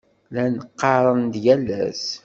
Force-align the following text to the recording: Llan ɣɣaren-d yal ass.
Llan 0.29 0.53
ɣɣaren-d 0.81 1.35
yal 1.45 1.65
ass. 1.85 2.05